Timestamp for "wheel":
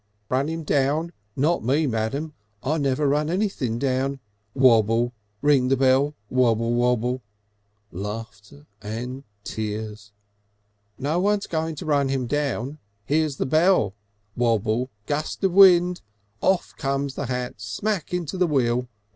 18.47-18.87